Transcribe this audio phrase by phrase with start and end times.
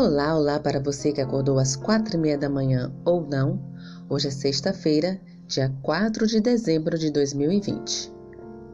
[0.00, 3.60] Olá, olá para você que acordou às quatro e meia da manhã ou não.
[4.08, 8.12] Hoje é sexta-feira, dia 4 de dezembro de 2020.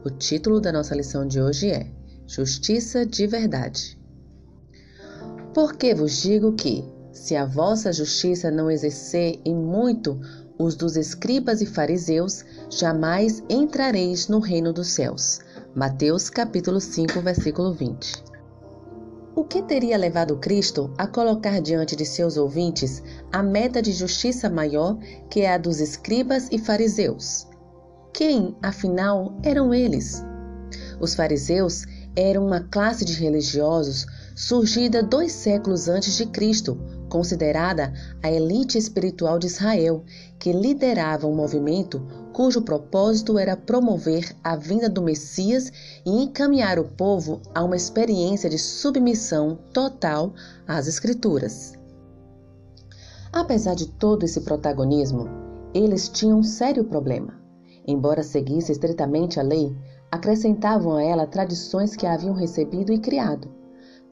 [0.04, 1.90] O título da nossa lição de hoje é
[2.26, 3.98] Justiça de Verdade.
[5.54, 10.20] Porque vos digo que, se a vossa justiça não exercer em muito
[10.58, 15.40] os dos escribas e fariseus, jamais entrareis no reino dos céus.
[15.74, 18.33] Mateus capítulo 5, versículo 20.
[19.36, 23.02] O que teria levado Cristo a colocar diante de seus ouvintes
[23.32, 24.96] a meta de justiça maior
[25.28, 27.48] que é a dos escribas e fariseus?
[28.12, 30.22] Quem, afinal, eram eles?
[31.00, 31.84] Os fariseus
[32.14, 36.78] eram uma classe de religiosos surgida dois séculos antes de Cristo,
[37.14, 40.02] considerada a elite espiritual de Israel,
[40.36, 45.70] que liderava um movimento cujo propósito era promover a vinda do Messias
[46.04, 50.34] e encaminhar o povo a uma experiência de submissão total
[50.66, 51.74] às Escrituras.
[53.32, 55.28] Apesar de todo esse protagonismo,
[55.72, 57.40] eles tinham um sério problema.
[57.86, 59.72] Embora seguissem estritamente a lei,
[60.10, 63.63] acrescentavam a ela tradições que haviam recebido e criado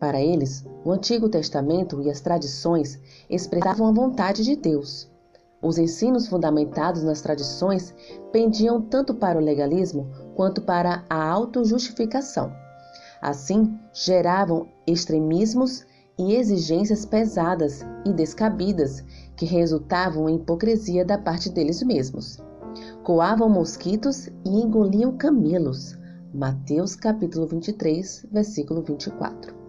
[0.02, 2.98] para eles, o Antigo Testamento e as tradições
[3.30, 5.08] expressavam a vontade de Deus.
[5.62, 7.94] Os ensinos fundamentados nas tradições
[8.32, 12.52] pendiam tanto para o legalismo quanto para a autojustificação.
[13.20, 15.86] Assim, geravam extremismos
[16.18, 19.04] e exigências pesadas e descabidas
[19.36, 22.42] que resultavam em hipocrisia da parte deles mesmos.
[23.04, 25.96] Coavam mosquitos e engoliam camelos.
[26.34, 29.61] Mateus capítulo 23, versículo 24.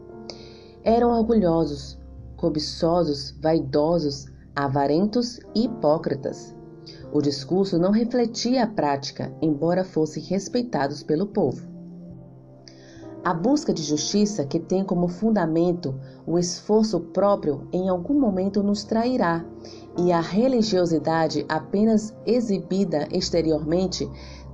[0.85, 1.97] Eram orgulhosos,
[2.35, 6.53] cobiçosos, vaidosos, avarentos e hipócritas.
[7.13, 11.65] O discurso não refletia a prática, embora fossem respeitados pelo povo.
[13.23, 18.83] A busca de justiça, que tem como fundamento o esforço próprio, em algum momento nos
[18.83, 19.45] trairá,
[19.97, 24.05] e a religiosidade apenas exibida exteriormente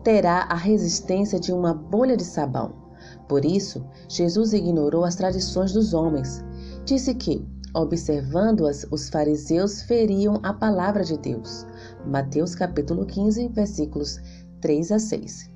[0.03, 2.88] terá a resistência de uma bolha de sabão.
[3.29, 6.43] Por isso, Jesus ignorou as tradições dos homens.
[6.83, 11.63] Disse que, observando-as, os fariseus feriam a palavra de Deus.
[12.07, 14.19] Mateus capítulo 15, versículos
[14.61, 15.47] 3 a 6.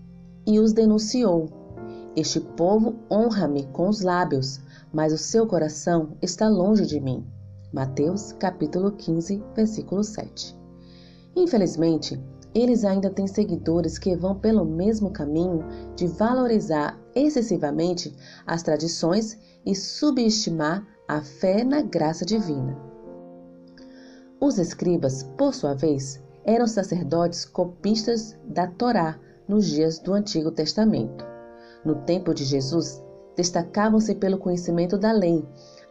[0.46, 1.50] E os denunciou.
[2.16, 4.62] Este povo honra-me com os lábios,
[4.94, 7.26] mas o seu coração está longe de mim.
[7.74, 10.56] Mateus capítulo 15, versículo 7.
[11.36, 15.66] Infelizmente, eles ainda têm seguidores que vão pelo mesmo caminho
[15.96, 18.16] de valorizar excessivamente
[18.46, 22.78] as tradições e subestimar a fé na graça divina.
[24.40, 31.26] Os escribas, por sua vez, eram sacerdotes copistas da Torá nos dias do Antigo Testamento.
[31.84, 33.02] No tempo de Jesus,
[33.36, 35.46] destacavam-se pelo conhecimento da lei,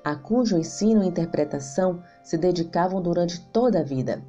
[0.04, 4.22] a cujo ensino e interpretação se dedicavam durante toda a vida.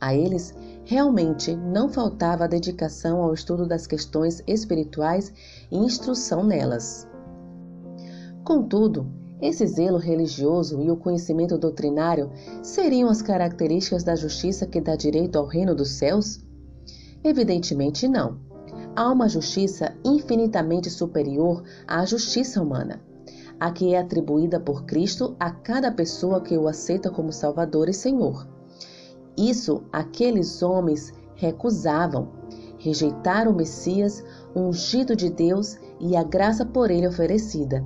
[0.00, 5.32] A eles realmente não faltava dedicação ao estudo das questões espirituais
[5.70, 7.08] e instrução nelas.
[8.44, 9.06] Contudo,
[9.40, 12.30] esse zelo religioso e o conhecimento doutrinário
[12.62, 16.44] seriam as características da justiça que dá direito ao reino dos céus?
[17.22, 18.38] Evidentemente não.
[18.94, 23.00] Há uma justiça infinitamente superior à justiça humana,
[23.58, 27.94] a que é atribuída por Cristo a cada pessoa que o aceita como Salvador e
[27.94, 28.46] Senhor.
[29.36, 32.28] Isso aqueles homens recusavam.
[32.78, 34.22] Rejeitaram o Messias,
[34.54, 37.84] ungido de Deus e a graça por ele oferecida.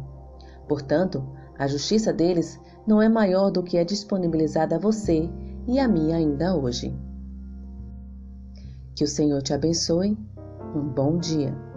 [0.68, 1.24] Portanto,
[1.58, 5.30] a justiça deles não é maior do que é disponibilizada a você
[5.66, 6.94] e a mim ainda hoje.
[8.94, 10.18] Que o Senhor te abençoe.
[10.74, 11.67] Um bom dia.